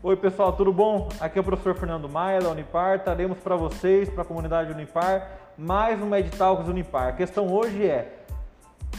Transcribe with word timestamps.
Oi 0.00 0.14
pessoal, 0.16 0.52
tudo 0.52 0.72
bom? 0.72 1.08
Aqui 1.18 1.38
é 1.38 1.40
o 1.40 1.44
professor 1.44 1.74
Fernando 1.74 2.08
Maia 2.08 2.38
da 2.40 2.50
Unipar. 2.50 3.02
Traremos 3.02 3.36
para 3.38 3.56
vocês, 3.56 4.08
para 4.08 4.22
a 4.22 4.24
comunidade 4.24 4.70
Unipar, 4.70 5.28
mais 5.58 6.00
um 6.00 6.06
Meditalks 6.06 6.68
Unipar. 6.68 7.08
A 7.08 7.12
questão 7.12 7.52
hoje 7.52 7.84
é: 7.84 8.24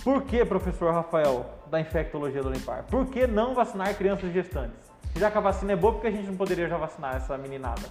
por 0.04 0.24
que, 0.24 0.44
professor 0.44 0.94
Rafael, 0.94 1.46
da 1.72 1.80
infectologia 1.80 2.44
da 2.44 2.50
Unipar? 2.50 2.84
Por 2.84 3.06
que 3.06 3.26
não 3.26 3.56
vacinar 3.56 3.96
crianças 3.96 4.34
gestantes? 4.34 4.76
Já 5.16 5.32
que 5.32 5.38
a 5.38 5.42
vacina 5.42 5.72
é 5.72 5.76
boa, 5.78 5.94
por 5.94 6.02
que 6.02 6.08
a 6.08 6.12
gente 6.12 6.28
não 6.28 6.36
poderia 6.36 6.68
já 6.68 6.76
vacinar 6.76 7.16
essa 7.16 7.38
meninada? 7.38 7.84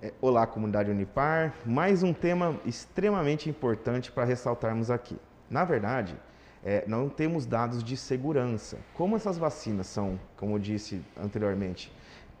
É, 0.00 0.12
olá, 0.20 0.46
comunidade 0.46 0.92
Unipar. 0.92 1.54
Mais 1.66 2.04
um 2.04 2.12
tema 2.12 2.54
extremamente 2.64 3.50
importante 3.50 4.12
para 4.12 4.22
ressaltarmos 4.24 4.92
aqui. 4.92 5.18
Na 5.50 5.64
verdade, 5.64 6.14
é, 6.64 6.84
não 6.86 7.08
temos 7.08 7.46
dados 7.46 7.82
de 7.82 7.96
segurança. 7.96 8.78
Como 8.94 9.16
essas 9.16 9.38
vacinas 9.38 9.86
são, 9.86 10.18
como 10.36 10.54
eu 10.54 10.58
disse 10.58 11.02
anteriormente, 11.16 11.92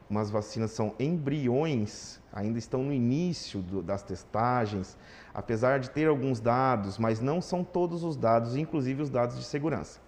umas 0.08 0.30
vacinas 0.30 0.72
são 0.72 0.94
embriões, 0.98 2.20
ainda 2.32 2.58
estão 2.58 2.82
no 2.82 2.92
início 2.92 3.60
do, 3.62 3.82
das 3.82 4.02
testagens, 4.02 4.98
apesar 5.32 5.78
de 5.78 5.88
ter 5.90 6.08
alguns 6.08 6.40
dados, 6.40 6.98
mas 6.98 7.20
não 7.20 7.40
são 7.40 7.62
todos 7.62 8.02
os 8.02 8.16
dados, 8.16 8.56
inclusive 8.56 9.02
os 9.02 9.08
dados 9.10 9.38
de 9.38 9.44
segurança. 9.44 10.00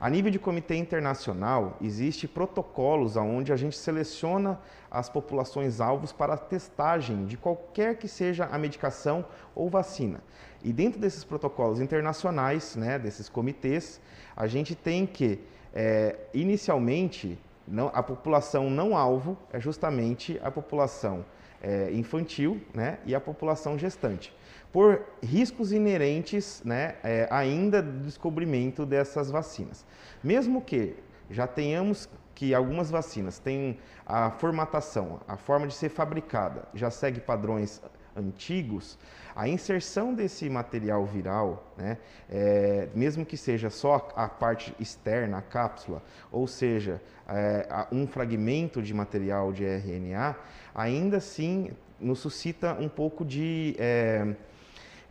A 0.00 0.08
nível 0.08 0.30
de 0.30 0.38
comitê 0.38 0.76
internacional, 0.76 1.76
existe 1.78 2.26
protocolos 2.26 3.16
onde 3.16 3.52
a 3.52 3.56
gente 3.56 3.76
seleciona 3.76 4.58
as 4.90 5.10
populações 5.10 5.78
alvos 5.78 6.10
para 6.10 6.32
a 6.32 6.38
testagem 6.38 7.26
de 7.26 7.36
qualquer 7.36 7.98
que 7.98 8.08
seja 8.08 8.46
a 8.46 8.56
medicação 8.56 9.26
ou 9.54 9.68
vacina. 9.68 10.22
E 10.64 10.72
dentro 10.72 10.98
desses 10.98 11.22
protocolos 11.22 11.82
internacionais, 11.82 12.76
né, 12.76 12.98
desses 12.98 13.28
comitês, 13.28 14.00
a 14.34 14.46
gente 14.46 14.74
tem 14.74 15.04
que, 15.04 15.38
é, 15.74 16.16
inicialmente, 16.32 17.38
não, 17.66 17.90
a 17.94 18.02
população 18.02 18.68
não 18.68 18.96
alvo 18.96 19.36
é 19.52 19.60
justamente 19.60 20.40
a 20.42 20.50
população 20.50 21.24
é, 21.62 21.90
infantil 21.92 22.60
né, 22.74 22.98
e 23.06 23.14
a 23.14 23.20
população 23.20 23.78
gestante 23.78 24.32
por 24.72 25.04
riscos 25.22 25.72
inerentes 25.72 26.62
né, 26.64 26.96
é, 27.02 27.26
ainda 27.30 27.82
do 27.82 28.04
descobrimento 28.04 28.86
dessas 28.86 29.30
vacinas. 29.30 29.84
Mesmo 30.22 30.60
que 30.60 30.94
já 31.30 31.46
tenhamos 31.46 32.08
que 32.34 32.54
algumas 32.54 32.90
vacinas 32.90 33.38
têm 33.38 33.78
a 34.04 34.30
formatação, 34.30 35.20
a 35.28 35.36
forma 35.36 35.66
de 35.66 35.74
ser 35.74 35.88
fabricada, 35.88 36.64
já 36.74 36.90
segue 36.90 37.20
padrões 37.20 37.80
antigos, 38.16 38.98
a 39.36 39.48
inserção 39.48 40.12
desse 40.12 40.50
material 40.50 41.04
viral, 41.06 41.72
né, 41.76 41.98
é, 42.28 42.88
mesmo 42.94 43.24
que 43.24 43.36
seja 43.36 43.70
só 43.70 44.08
a 44.16 44.28
parte 44.28 44.74
externa, 44.80 45.38
a 45.38 45.42
cápsula, 45.42 46.02
ou 46.32 46.46
seja, 46.46 47.00
é, 47.28 47.86
um 47.92 48.06
fragmento 48.06 48.82
de 48.82 48.92
material 48.92 49.52
de 49.52 49.64
RNA, 49.64 50.36
ainda 50.74 51.18
assim 51.18 51.70
nos 52.00 52.18
suscita 52.18 52.74
um 52.80 52.88
pouco 52.88 53.24
de 53.24 53.76
é, 53.78 54.34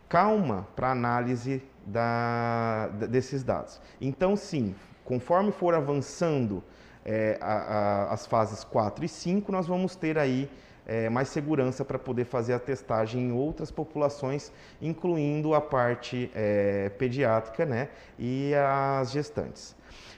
calma 0.08 0.66
para 0.74 0.90
análise 0.90 1.62
da, 1.86 2.88
desses 2.88 3.42
dados. 3.42 3.80
Então, 4.00 4.36
sim, 4.36 4.74
conforme 5.10 5.50
for 5.50 5.74
avançando 5.74 6.62
é, 7.04 7.36
a, 7.40 7.54
a, 7.54 8.12
as 8.12 8.26
fases 8.26 8.62
4 8.62 9.04
e 9.04 9.08
5, 9.08 9.50
nós 9.50 9.66
vamos 9.66 9.96
ter 9.96 10.16
aí 10.16 10.48
é, 10.86 11.08
mais 11.08 11.28
segurança 11.30 11.84
para 11.84 11.98
poder 11.98 12.26
fazer 12.26 12.52
a 12.52 12.60
testagem 12.60 13.20
em 13.20 13.32
outras 13.32 13.72
populações, 13.72 14.52
incluindo 14.80 15.52
a 15.52 15.60
parte 15.60 16.30
é, 16.32 16.90
pediátrica 16.90 17.66
né, 17.66 17.88
e 18.16 18.52
as 18.54 19.10
gestantes. 19.10 19.74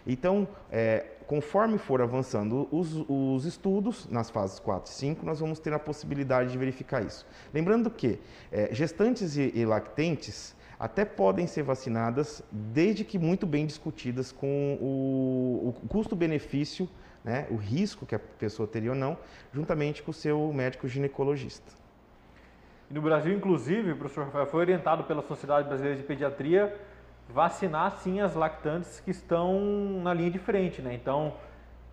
Então, 0.07 0.47
é, 0.71 1.07
conforme 1.27 1.79
for 1.79 2.03
avançando 2.03 2.69
os, 2.71 3.03
os, 3.09 3.47
estudos, 3.47 4.07
nas 4.11 4.29
fases 4.29 4.59
4 4.59 4.93
e 4.93 4.95
5, 4.95 5.25
nós 5.25 5.41
vamos 5.41 5.59
ter 5.59 5.73
a 5.73 5.79
possibilidade 5.79 6.53
de 6.53 6.59
verificar 6.59 7.03
isso. 7.03 7.27
Lembrando 7.55 7.89
que 7.89 8.19
é, 8.51 8.69
gestantes 8.75 9.39
e, 9.39 9.53
e 9.55 9.65
lactentes 9.65 10.55
até 10.83 11.05
podem 11.05 11.47
ser 11.47 11.63
vacinadas, 11.63 12.43
desde 12.51 13.05
que 13.05 13.17
muito 13.17 13.47
bem 13.47 13.65
discutidas 13.65 14.33
com 14.33 14.77
o, 14.81 15.69
o 15.81 15.89
custo-benefício, 15.89 16.89
né, 17.23 17.47
o 17.51 17.55
risco 17.55 18.05
que 18.05 18.17
a 18.17 18.19
pessoa 18.19 18.67
teria 18.67 18.91
ou 18.91 18.97
não, 18.97 19.17
juntamente 19.55 20.03
com 20.03 20.11
o 20.11 20.15
seu 20.15 20.53
médico 20.53 20.89
ginecologista. 20.89 21.71
E 22.91 22.95
no 22.95 23.01
Brasil, 23.01 23.33
inclusive, 23.33 23.93
o 23.93 23.97
professor 23.97 24.25
Rafael 24.25 24.47
foi 24.47 24.59
orientado 24.59 25.05
pela 25.05 25.23
Sociedade 25.23 25.69
Brasileira 25.69 25.97
de 25.97 26.03
Pediatria 26.03 26.77
vacinar 27.29 27.99
sim 27.99 28.21
as 28.21 28.35
lactantes 28.35 28.99
que 28.99 29.13
estão 29.13 29.61
na 30.03 30.13
linha 30.13 30.33
de 30.33 30.41
frente, 30.41 30.83
né? 30.83 30.93
Então, 30.95 31.35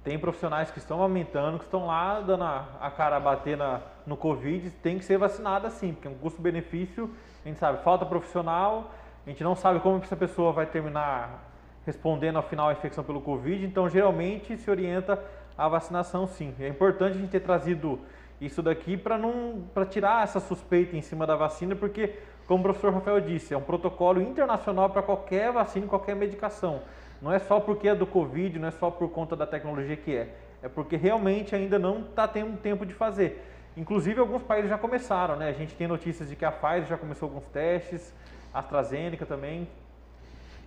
tem 0.03 0.17
profissionais 0.17 0.71
que 0.71 0.79
estão 0.79 1.01
aumentando, 1.01 1.59
que 1.59 1.65
estão 1.65 1.85
lá 1.85 2.21
dando 2.21 2.43
a, 2.43 2.65
a 2.79 2.89
cara 2.89 3.17
a 3.17 3.19
bater 3.19 3.57
na, 3.57 3.81
no 4.05 4.15
Covid, 4.15 4.69
tem 4.81 4.97
que 4.97 5.05
ser 5.05 5.17
vacinada 5.17 5.69
sim, 5.69 5.93
porque 5.93 6.07
é 6.07 6.11
um 6.11 6.15
custo-benefício, 6.15 7.09
a 7.43 7.47
gente 7.47 7.59
sabe, 7.59 7.83
falta 7.83 8.05
profissional, 8.05 8.91
a 9.25 9.29
gente 9.29 9.43
não 9.43 9.55
sabe 9.55 9.79
como 9.79 9.97
essa 9.97 10.15
pessoa 10.15 10.51
vai 10.51 10.65
terminar 10.65 11.47
respondendo 11.85 12.37
ao 12.37 12.43
final 12.43 12.69
a 12.69 12.73
infecção 12.73 13.03
pelo 13.03 13.21
Covid, 13.21 13.65
então 13.65 13.89
geralmente 13.89 14.57
se 14.57 14.69
orienta 14.69 15.21
a 15.57 15.67
vacinação 15.67 16.27
sim. 16.27 16.53
É 16.59 16.67
importante 16.67 17.17
a 17.17 17.19
gente 17.19 17.31
ter 17.31 17.41
trazido 17.41 17.99
isso 18.39 18.61
daqui 18.61 18.95
para 18.95 19.17
não 19.17 19.63
para 19.73 19.85
tirar 19.85 20.23
essa 20.23 20.39
suspeita 20.39 20.95
em 20.95 21.01
cima 21.01 21.27
da 21.27 21.35
vacina, 21.35 21.75
porque 21.75 22.15
como 22.47 22.61
o 22.61 22.63
professor 22.63 22.93
Rafael 22.93 23.19
disse, 23.19 23.53
é 23.53 23.57
um 23.57 23.61
protocolo 23.61 24.21
internacional 24.21 24.89
para 24.89 25.03
qualquer 25.03 25.51
vacina, 25.51 25.85
qualquer 25.87 26.15
medicação. 26.15 26.81
Não 27.21 27.33
é 27.33 27.39
só 27.39 27.59
porque 27.59 27.87
é 27.89 27.95
do 27.95 28.07
Covid, 28.07 28.57
não 28.59 28.67
é 28.67 28.71
só 28.71 28.89
por 28.89 29.09
conta 29.09 29.35
da 29.35 29.45
tecnologia 29.45 29.95
que 29.95 30.15
é. 30.15 30.29
É 30.61 30.69
porque 30.69 30.95
realmente 30.95 31.55
ainda 31.55 31.77
não 31.77 32.01
está 32.01 32.27
tendo 32.27 32.57
tempo 32.57 32.85
de 32.85 32.93
fazer. 32.93 33.45
Inclusive, 33.75 34.19
alguns 34.19 34.43
países 34.43 34.69
já 34.69 34.77
começaram, 34.77 35.35
né? 35.35 35.49
A 35.49 35.53
gente 35.53 35.75
tem 35.75 35.87
notícias 35.87 36.29
de 36.29 36.35
que 36.35 36.43
a 36.43 36.51
Pfizer 36.51 36.85
já 36.85 36.97
começou 36.97 37.27
alguns 37.27 37.45
testes, 37.45 38.13
a 38.53 38.59
AstraZeneca 38.59 39.25
também. 39.25 39.67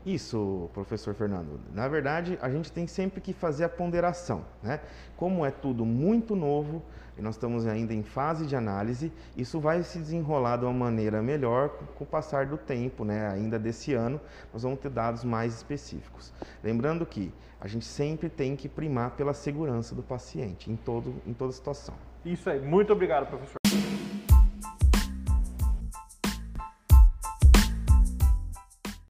Isso, 0.05 0.69
professor 0.75 1.15
Fernando. 1.15 1.61
Na 1.73 1.87
verdade, 1.87 2.39
a 2.43 2.51
gente 2.51 2.73
tem 2.73 2.87
sempre 2.87 3.21
que 3.21 3.33
fazer 3.33 3.65
a 3.65 3.69
ponderação, 3.69 4.45
né? 4.63 4.81
Como 5.17 5.47
é 5.47 5.51
tudo 5.51 5.85
muito 5.85 6.35
novo 6.35 6.83
e 7.17 7.23
nós 7.23 7.37
estamos 7.37 7.67
ainda 7.67 7.93
em 7.93 8.03
fase 8.03 8.47
de 8.47 8.57
análise, 8.57 9.13
isso 9.37 9.61
vai 9.61 9.83
se 9.83 9.99
desenrolar 9.99 10.57
de 10.57 10.65
uma 10.65 10.73
maneira 10.73 11.23
melhor 11.23 11.69
com 11.95 12.05
o 12.05 12.07
passar 12.07 12.47
do 12.47 12.57
tempo, 12.57 13.05
né? 13.05 13.29
Ainda 13.29 13.59
desse 13.59 13.95
ano, 13.95 14.21
nós 14.53 14.63
vamos 14.63 14.81
ter 14.81 14.91
dados 14.91 15.23
mais 15.23 15.55
específicos. 15.55 16.33
Lembrando 16.65 17.05
que 17.07 17.33
a 17.61 17.69
gente 17.69 17.85
sempre 17.85 18.29
tem 18.29 18.57
que 18.57 18.69
primar 18.69 19.13
pela 19.13 19.35
segurança 19.35 19.95
do 19.95 20.03
paciente 20.03 20.71
em 20.71 20.77
todo 20.77 21.15
em 21.27 21.33
toda 21.33 21.53
situação. 21.53 21.95
Isso 22.25 22.49
aí. 22.51 22.61
Muito 22.61 22.93
obrigado, 22.93 23.27
professor. 23.27 23.62